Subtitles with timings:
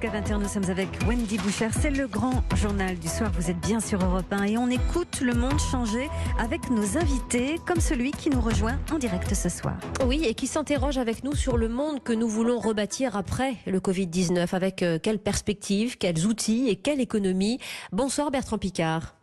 [0.00, 1.70] Jusqu'à 21 nous sommes avec Wendy Boucher.
[1.72, 3.32] C'est le grand journal du soir.
[3.34, 6.08] Vous êtes bien sur Europe 1 et on écoute le monde changer
[6.38, 9.76] avec nos invités, comme celui qui nous rejoint en direct ce soir.
[10.06, 13.80] Oui, et qui s'interroge avec nous sur le monde que nous voulons rebâtir après le
[13.80, 14.54] Covid-19.
[14.54, 17.58] Avec euh, quelles perspectives, quels outils et quelle économie?
[17.90, 19.17] Bonsoir Bertrand Picard.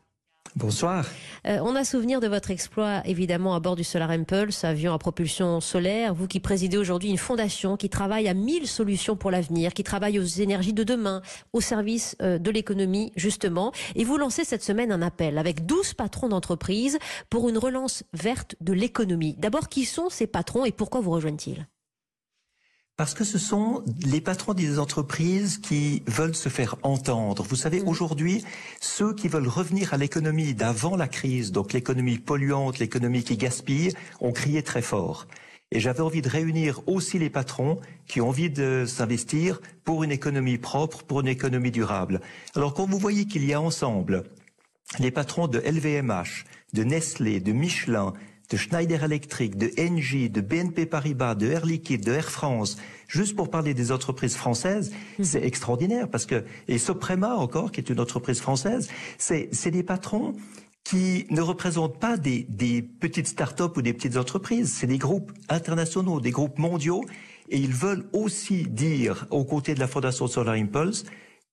[0.56, 1.06] Bonsoir.
[1.48, 4.98] Euh, on a souvenir de votre exploit évidemment à bord du Solar Impulse, avion à
[4.98, 6.14] propulsion solaire.
[6.14, 10.18] Vous qui présidez aujourd'hui une fondation qui travaille à mille solutions pour l'avenir, qui travaille
[10.18, 13.74] aux énergies de demain, au service euh, de l'économie justement.
[13.96, 18.56] Et vous lancez cette semaine un appel avec 12 patrons d'entreprise pour une relance verte
[18.62, 19.36] de l'économie.
[19.38, 21.68] D'abord, qui sont ces patrons et pourquoi vous rejoignent-ils?
[22.98, 27.44] Parce que ce sont les patrons des entreprises qui veulent se faire entendre.
[27.44, 27.88] Vous savez, mmh.
[27.88, 28.46] aujourd'hui,
[28.80, 33.94] ceux qui veulent revenir à l'économie d'avant la crise, donc l'économie polluante, l'économie qui gaspille,
[34.22, 35.28] ont crié très fort.
[35.72, 40.12] Et j'avais envie de réunir aussi les patrons qui ont envie de s'investir pour une
[40.12, 42.22] économie propre, pour une économie durable.
[42.56, 44.24] Alors quand vous voyez qu'il y a ensemble
[45.00, 48.14] les patrons de LVMH, de Nestlé, de Michelin,
[48.50, 53.36] de Schneider Electric, de Engie, de BNP Paribas, de Air Liquide, de Air France, juste
[53.36, 55.24] pour parler des entreprises françaises, mmh.
[55.24, 59.84] c'est extraordinaire parce que et Soprema encore, qui est une entreprise française, c'est c'est des
[59.84, 60.34] patrons
[60.86, 65.32] qui ne représentent pas des, des petites start-up ou des petites entreprises, c'est des groupes
[65.50, 67.04] internationaux, des groupes mondiaux,
[67.50, 71.06] et ils veulent aussi dire, aux côtés de la Fondation Solar Impulse,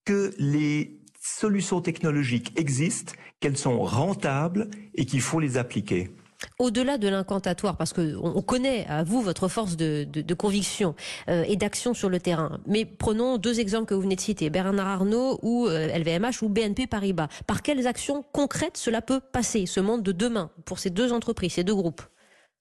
[0.05, 6.11] que les solutions technologiques existent, qu'elles sont rentables et qu'il faut les appliquer.
[6.59, 10.95] Au-delà de l'incantatoire, parce que on connaît à vous votre force de, conviction
[11.29, 12.61] euh, et d'action sur le terrain.
[12.67, 16.49] Mais prenons deux exemples que vous venez de citer Bernard Arnault ou LVMH euh, ou
[16.49, 17.29] BNP Paribas.
[17.47, 21.55] Par quelles actions concrètes cela peut passer ce monde de demain pour ces deux entreprises,
[21.55, 22.03] ces deux groupes?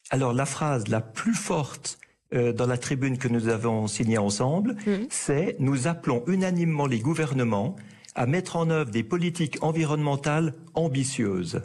[0.09, 1.97] Alors la phrase la plus forte
[2.34, 4.92] euh, dans la tribune que nous avons signée ensemble, mmh.
[5.09, 7.75] c'est nous appelons unanimement les gouvernements
[8.16, 11.62] à mettre en œuvre des politiques environnementales ambitieuses.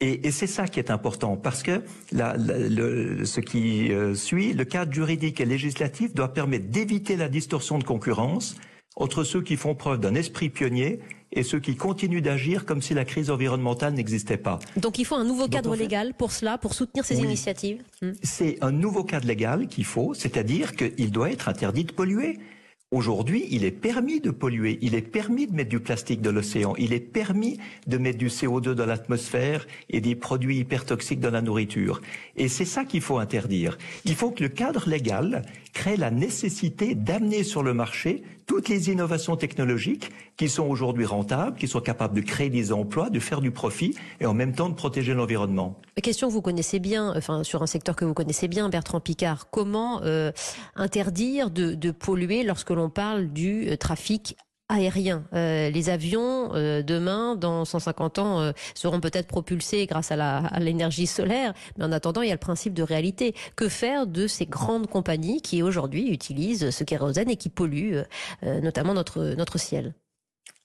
[0.00, 1.82] Et, et c'est ça qui est important, parce que
[2.12, 7.28] la, le, ce qui euh, suit, le cadre juridique et législatif doit permettre d'éviter la
[7.28, 8.54] distorsion de concurrence
[8.94, 11.00] entre ceux qui font preuve d'un esprit pionnier
[11.32, 14.58] et ceux qui continuent d'agir comme si la crise environnementale n'existait pas.
[14.76, 18.12] Donc il faut un nouveau cadre légal pour cela, pour soutenir ces initiatives hmm?
[18.22, 22.38] C'est un nouveau cadre légal qu'il faut, c'est-à-dire qu'il doit être interdit de polluer.
[22.90, 26.74] Aujourd'hui, il est permis de polluer, il est permis de mettre du plastique dans l'océan,
[26.78, 31.42] il est permis de mettre du CO2 dans l'atmosphère et des produits hypertoxiques dans la
[31.42, 32.00] nourriture.
[32.36, 33.76] Et c'est ça qu'il faut interdire.
[34.06, 38.90] Il faut que le cadre légal crée la nécessité d'amener sur le marché toutes les
[38.90, 43.40] innovations technologiques qui sont aujourd'hui rentables, qui sont capables de créer des emplois, de faire
[43.40, 45.78] du profit et en même temps de protéger l'environnement.
[46.02, 49.50] Question que vous connaissez bien, enfin sur un secteur que vous connaissez bien, Bertrand Picard.
[49.50, 50.32] Comment euh,
[50.76, 54.36] interdire de, polluer lorsque l'on parle du euh, trafic
[54.68, 55.24] aérien.
[55.34, 61.06] Euh, les avions, euh, demain, dans 150 ans, euh, seront peut-être propulsés grâce à l'énergie
[61.06, 63.34] solaire, mais en attendant, il y a le principe de réalité.
[63.56, 68.02] Que faire de ces grandes compagnies qui aujourd'hui utilisent ce kérosène et qui polluent
[68.42, 69.94] notamment notre, notre ciel?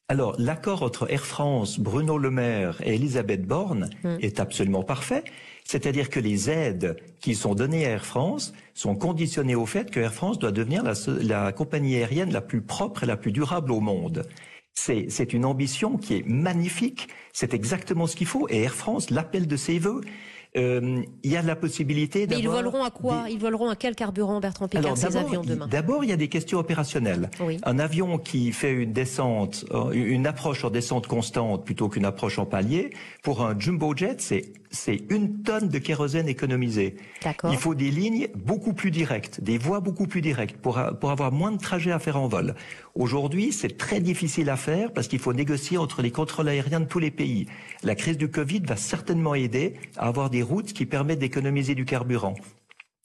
[0.10, 4.18] Alors, l'accord entre Air France, Bruno Le Maire et Elisabeth Borne hmm.
[4.20, 5.24] est absolument parfait.
[5.64, 10.02] C'est-à-dire que les aides qui sont données à Air France sont conditionnées au fait que
[10.02, 13.72] Air France doit devenir la, la compagnie aérienne la plus propre et la plus durable
[13.72, 14.28] au monde.
[14.74, 17.08] C'est une ambition qui est magnifique.
[17.32, 18.48] C'est exactement ce qu'il faut.
[18.50, 20.02] Et Air France l'appelle de ses voeux.
[20.56, 23.26] Euh, il y a la possibilité Mais ils voleront à quoi?
[23.30, 25.68] Ils voleront à quel carburant, Bertrand Picard, ces avions demain?
[25.68, 27.30] D'abord, il y a des questions opérationnelles.
[27.64, 32.38] Un avion qui fait une descente, euh, une approche en descente constante plutôt qu'une approche
[32.38, 32.92] en palier,
[33.24, 36.96] pour un jumbo jet, c'est c'est une tonne de kérosène économisée.
[37.50, 41.32] Il faut des lignes beaucoup plus directes, des voies beaucoup plus directes pour, pour avoir
[41.32, 42.56] moins de trajets à faire en vol.
[42.96, 46.86] Aujourd'hui, c'est très difficile à faire parce qu'il faut négocier entre les contrôles aériens de
[46.86, 47.46] tous les pays.
[47.84, 51.86] La crise du Covid va certainement aider à avoir des routes qui permettent d'économiser du
[51.86, 52.36] carburant.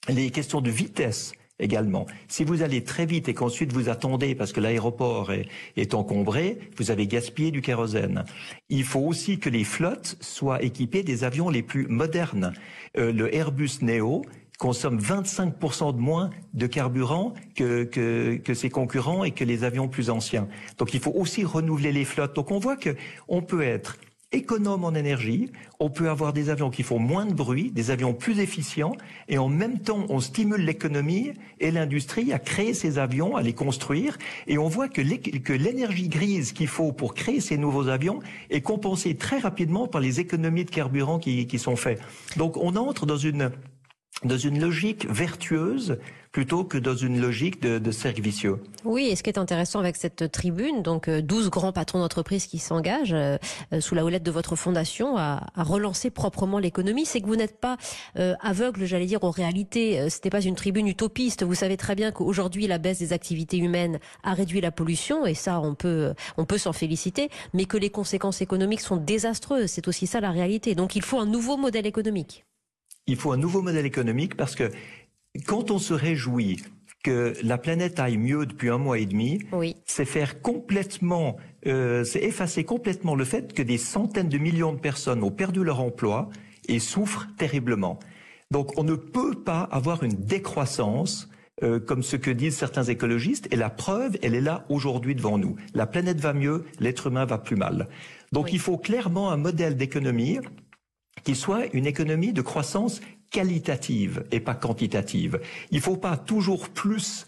[0.09, 2.07] Les questions de vitesse également.
[2.29, 6.91] Si vous allez très vite et qu'ensuite vous attendez parce que l'aéroport est, encombré, vous
[6.91, 8.25] avez gaspillé du kérosène.
[8.69, 12.53] Il faut aussi que les flottes soient équipées des avions les plus modernes.
[12.97, 14.23] Euh, le Airbus Neo
[14.59, 19.89] consomme 25% de moins de carburant que, que, que, ses concurrents et que les avions
[19.89, 20.49] plus anciens.
[20.79, 22.35] Donc il faut aussi renouveler les flottes.
[22.35, 22.97] Donc on voit que
[23.29, 23.99] on peut être
[24.31, 28.13] économe en énergie, on peut avoir des avions qui font moins de bruit, des avions
[28.13, 28.95] plus efficients,
[29.29, 33.55] et en même temps, on stimule l'économie et l'industrie à créer ces avions, à les
[33.55, 38.21] construire, et on voit que l'énergie grise qu'il faut pour créer ces nouveaux avions
[38.51, 42.03] est compensée très rapidement par les économies de carburant qui, qui sont faites.
[42.37, 43.51] Donc on entre dans une
[44.25, 45.99] dans une logique vertueuse
[46.33, 48.59] plutôt que dans une logique de, de cercle vicieux.
[48.85, 52.47] Oui, et ce qui est intéressant avec cette tribune, donc 12 euh, grands patrons d'entreprise
[52.47, 53.39] qui s'engagent euh,
[53.73, 57.37] euh, sous la houlette de votre fondation à, à relancer proprement l'économie, c'est que vous
[57.37, 57.77] n'êtes pas
[58.41, 60.09] aveugle, j'allais dire, aux réalités.
[60.11, 61.43] Ce n'est pas une tribune utopiste.
[61.43, 65.35] Vous savez très bien qu'aujourd'hui, la baisse des activités humaines a réduit la pollution, et
[65.35, 69.71] ça, on peut, on peut s'en féliciter, mais que les conséquences économiques sont désastreuses.
[69.71, 70.75] C'est aussi ça la réalité.
[70.75, 72.45] Donc il faut un nouveau modèle économique.
[73.09, 74.71] Il faut un nouveau modèle économique parce que
[75.47, 76.63] quand on se réjouit
[77.03, 79.41] que la planète aille mieux depuis un mois et demi,
[79.87, 84.79] c'est faire complètement, euh, c'est effacer complètement le fait que des centaines de millions de
[84.79, 86.29] personnes ont perdu leur emploi
[86.69, 87.99] et souffrent terriblement.
[88.51, 91.31] Donc on ne peut pas avoir une décroissance
[91.63, 95.39] euh, comme ce que disent certains écologistes, et la preuve, elle est là aujourd'hui devant
[95.39, 95.57] nous.
[95.75, 97.89] La planète va mieux, l'être humain va plus mal.
[98.33, 100.39] Donc il faut clairement un modèle d'économie
[101.29, 105.43] qui soit une économie de croissance qualitative et pas quantitative.
[105.71, 107.27] Il ne faut pas toujours plus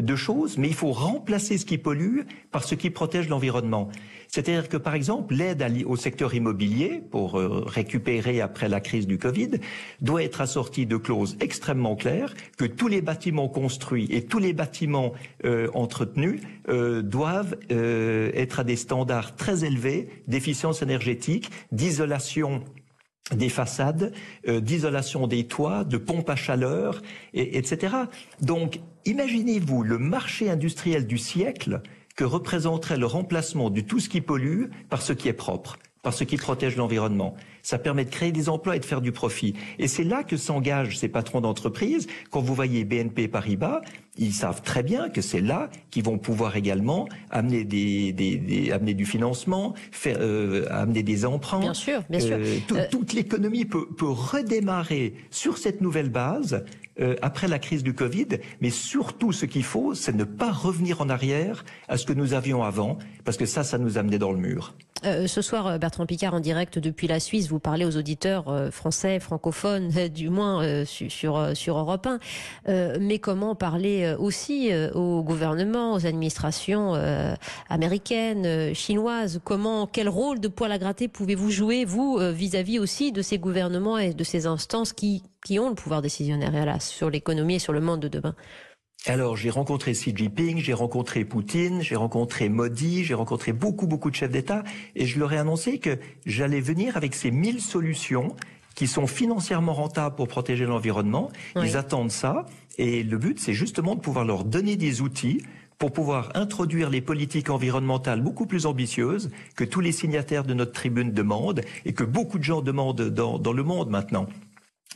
[0.00, 2.20] de choses, mais il faut remplacer ce qui pollue
[2.50, 3.90] par ce qui protège l'environnement.
[4.28, 9.18] C'est-à-dire que, par exemple, l'aide au secteur immobilier pour euh, récupérer après la crise du
[9.18, 9.50] Covid
[10.00, 14.54] doit être assortie de clauses extrêmement claires que tous les bâtiments construits et tous les
[14.54, 15.12] bâtiments
[15.44, 22.64] euh, entretenus euh, doivent être à des standards très élevés d'efficience énergétique, d'isolation
[23.32, 24.12] des façades,
[24.48, 27.00] euh, d'isolation des toits, de pompes à chaleur,
[27.32, 27.94] et, etc.
[28.40, 31.80] Donc, imaginez-vous le marché industriel du siècle
[32.16, 36.12] que représenterait le remplacement de tout ce qui pollue par ce qui est propre par
[36.12, 37.34] ce qui protège l'environnement.
[37.62, 39.54] Ça permet de créer des emplois et de faire du profit.
[39.78, 42.06] Et c'est là que s'engagent ces patrons d'entreprise.
[42.30, 43.80] Quand vous voyez BNP Paribas,
[44.16, 48.94] ils savent très bien que c'est là qu'ils vont pouvoir également amener des, des, amener
[48.94, 51.60] du financement, faire, euh, amener des emprunts.
[51.60, 52.36] Bien sûr, bien sûr.
[52.36, 56.64] Euh, euh, toute l'économie peut, peut redémarrer sur cette nouvelle base
[57.22, 58.28] après la crise du Covid,
[58.60, 62.34] mais surtout ce qu'il faut, c'est ne pas revenir en arrière à ce que nous
[62.34, 64.76] avions avant, parce que ça, ça nous amenait dans le mur.
[65.04, 69.18] Euh, ce soir, Bertrand Picard, en direct depuis la Suisse, vous parlez aux auditeurs français,
[69.18, 72.98] francophones, du moins sur, sur Europe 1.
[73.00, 76.94] mais comment parler aussi au gouvernement, aux administrations
[77.68, 79.40] américaines, chinoises.
[79.44, 83.38] Comment, quel rôle de poil à gratter pouvez-vous jouer, vous, vis-à-vis -vis aussi de ces
[83.38, 87.58] gouvernements et de ces instances qui qui ont le pouvoir décisionnaire hélas, sur l'économie et
[87.58, 88.34] sur le monde de demain?
[89.06, 94.10] Alors j'ai rencontré Xi Jinping, j'ai rencontré Poutine, j'ai rencontré Modi, j'ai rencontré beaucoup beaucoup
[94.10, 94.64] de chefs d'État
[94.96, 98.34] et je leur ai annoncé que j'allais venir avec ces mille solutions
[98.74, 101.30] qui sont financièrement rentables pour protéger l'environnement.
[101.56, 102.46] Ils attendent ça
[102.78, 105.42] et le but c'est justement de pouvoir leur donner des outils
[105.78, 110.72] pour pouvoir introduire les politiques environnementales beaucoup plus ambitieuses que tous les signataires de notre
[110.72, 114.26] tribune demandent et que beaucoup de gens demandent dans, dans le monde maintenant.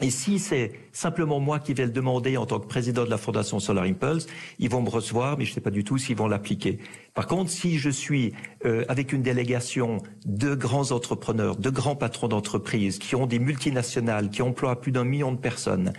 [0.01, 3.19] Et si c'est simplement moi qui vais le demander en tant que président de la
[3.19, 4.29] Fondation Solar Impulse,
[4.61, 6.79] ils vont me recevoir, mais je ne sais pas du tout s'ils vont l'appliquer.
[7.15, 8.33] Par contre, si je suis
[8.65, 14.31] euh, avec une délégation de grands entrepreneurs, de grands patrons d'entreprises qui ont des multinationales,
[14.31, 15.93] qui emploient plus d'un million de personnes,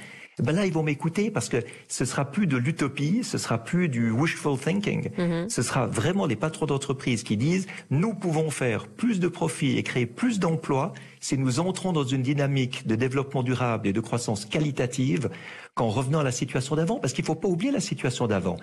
[0.43, 1.57] ben là, ils vont m'écouter parce que
[1.87, 5.09] ce sera plus de l'utopie, ce sera plus du wishful thinking.
[5.17, 5.49] Mm-hmm.
[5.49, 9.83] Ce sera vraiment les patrons d'entreprise qui disent nous pouvons faire plus de profits et
[9.83, 14.45] créer plus d'emplois si nous entrons dans une dynamique de développement durable et de croissance
[14.45, 15.29] qualitative
[15.75, 18.57] qu'en revenant à la situation d'avant, parce qu'il ne faut pas oublier la situation d'avant.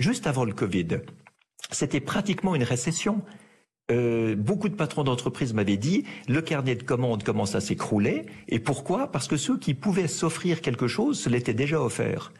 [0.00, 1.00] Juste avant le Covid,
[1.70, 3.22] c'était pratiquement une récession.
[3.90, 8.26] Euh, beaucoup de patrons d'entreprise m'avaient dit le carnet de commandes commence à s'écrouler.
[8.48, 9.10] Et pourquoi?
[9.10, 12.32] Parce que ceux qui pouvaient s'offrir quelque chose se l'étaient déjà offert.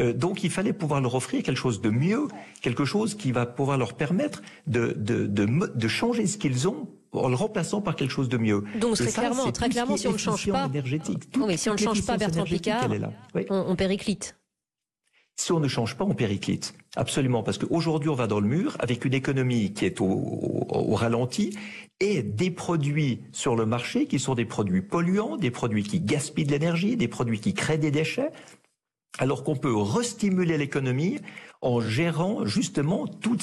[0.00, 2.28] Euh, donc il fallait pouvoir leur offrir quelque chose de mieux,
[2.62, 6.88] quelque chose qui va pouvoir leur permettre de, de, de, de changer ce qu'ils ont
[7.12, 8.64] en le remplaçant par quelque chose de mieux.
[8.80, 12.06] Donc très clairement, très clairement, si on ne change pas, oui, si on ne change
[12.06, 12.88] pas Bertrand Picard,
[13.50, 14.34] on, on périclite.
[15.42, 16.72] Si on ne change pas, on périclite.
[16.94, 21.58] Absolument, parce qu'aujourd'hui, on va dans le mur avec une économie qui est au, ralenti
[21.98, 26.44] et des produits sur le marché qui sont des produits polluants, des produits qui gaspillent
[26.44, 28.30] de l'énergie, des produits qui créent des déchets,
[29.18, 31.18] alors qu'on peut restimuler l'économie
[31.60, 33.42] en gérant justement toutes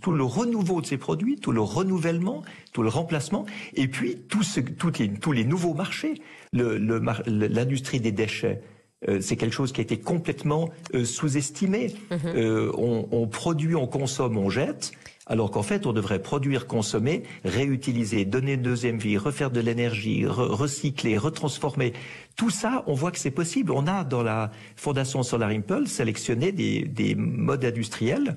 [0.00, 5.32] tout le renouveau de ces produits, tout le renouvellement, tout le remplacement, et puis tous
[5.32, 6.14] les nouveaux marchés,
[6.52, 8.60] l'industrie des déchets,
[9.08, 11.94] euh, c'est quelque chose qui a été complètement euh, sous-estimé.
[12.10, 12.18] Mhm.
[12.36, 14.92] Euh, on, on, produit, on consomme, on jette,
[15.26, 20.26] alors qu'en fait, on devrait produire, consommer, réutiliser, donner une deuxième vie, refaire de l'énergie,
[20.26, 21.92] recycler, retransformer.
[22.36, 23.72] Tout ça, on voit que c'est possible.
[23.72, 28.36] On a dans la Fondation Solar Impulse sélectionné des, des modes industriels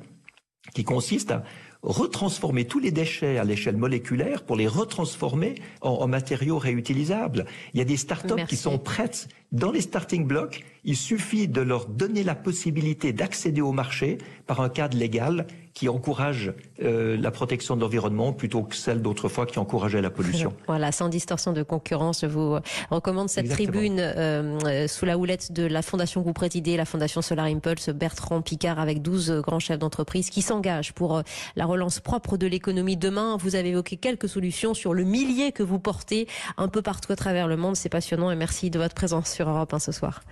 [0.74, 1.44] qui consiste à
[1.86, 7.46] retransformer tous les déchets à l'échelle moléculaire pour les retransformer en, matériaux réutilisables.
[7.74, 10.66] Il y a des startups qui sont prêtes dans les starting blocks.
[10.84, 15.90] Il suffit de leur donner la possibilité d'accéder au marché par un cadre légal qui
[15.90, 20.54] encourage euh, la protection de l'environnement plutôt que celle d'autrefois qui encourageait la pollution.
[20.68, 22.58] Voilà, sans distorsion de concurrence, je vous
[22.90, 26.86] recommande cette tribune euh, euh, sous la houlette de la fondation que vous présidez, la
[26.86, 31.22] fondation Solar Impulse, Bertrand Picard, avec 12 grands chefs d'entreprise qui s'engagent pour
[31.58, 33.38] la relance propre de l'économie demain.
[33.38, 36.28] Vous avez évoqué quelques solutions sur le millier que vous portez
[36.58, 37.76] un peu partout à travers le monde.
[37.76, 40.24] C'est passionnant et merci de votre présence sur Europe 1 ce soir.